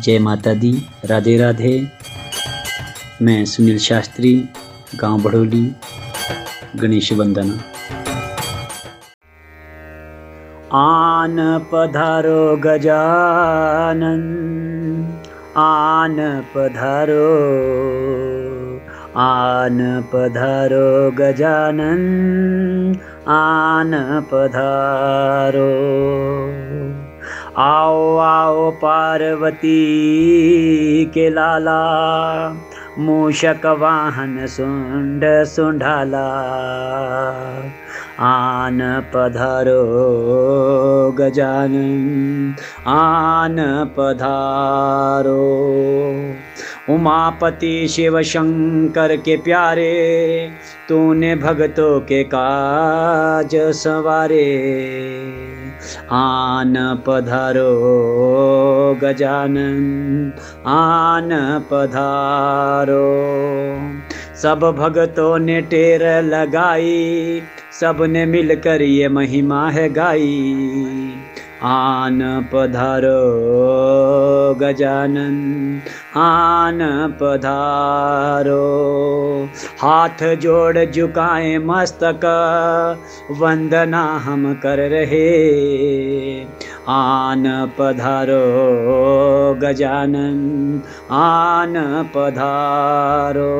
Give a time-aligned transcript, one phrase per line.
[0.00, 1.88] जय माता दी, राधे राधे।
[3.22, 4.48] मैं सुनील शास्त्री,
[5.00, 5.72] गाँव बड़ोली
[6.76, 7.54] गणेश वंदना।
[10.74, 14.22] आन पधारो गजानन,
[15.56, 17.46] आन पधारो
[19.18, 19.78] आन
[20.12, 22.02] पधारो गजानन
[23.34, 23.92] आन
[24.32, 25.70] पधारो
[27.62, 29.78] आओ पार्वती
[31.14, 31.80] के लाला
[32.98, 36.26] मूषक वाहन सुंड सुंढाला।
[38.26, 38.78] आन
[39.14, 39.82] पधारो
[41.18, 42.54] गजानन
[42.86, 43.56] आन
[43.98, 45.40] पधारो
[46.90, 50.50] उमापति शिव शंकर के प्यारे,
[50.88, 54.44] तूने भगतों के काज सवारे।
[56.12, 57.70] आन पधारो
[59.02, 60.32] गजानन,
[60.66, 61.28] आन
[61.72, 63.06] पधारो।
[64.42, 67.42] सब भगतों ने टेर लगाई
[67.80, 70.54] सबने मिलकर ये महिमा है गाई।
[71.62, 73.22] आन पधारो
[74.60, 75.82] गजानन
[76.16, 76.78] आन
[77.22, 78.66] पधारो।
[79.80, 82.20] हाथ जोड़ झुकाए मस्तक,
[83.30, 85.26] वंदना हम कर रहे।
[86.88, 88.44] आन पधारो,
[89.54, 91.74] गजानन आन
[92.14, 93.56] पधारो।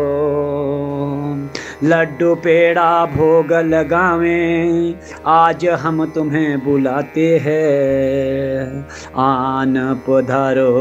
[1.84, 4.94] लड्डू, पेड़ा, भोग लगावे।
[5.26, 10.72] आज हम तुम्हें बुलाते हैं। आन पधारो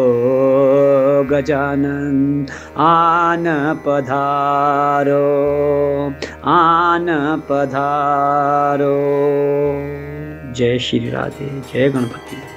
[1.23, 2.45] गजानन,
[2.77, 3.45] आन
[3.85, 5.25] पधारो
[6.45, 7.05] आन
[7.49, 8.95] पधारो।
[10.53, 12.54] जय श्री राधे, जय गणपति।